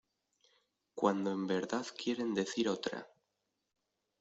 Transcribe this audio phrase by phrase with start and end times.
[0.95, 3.07] cuando en verdad quieren decir otra.